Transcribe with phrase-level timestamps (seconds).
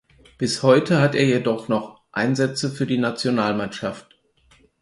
[0.39, 4.19] Bis heute hat er jedoch noch Einsätze für die Nationalmannschaft.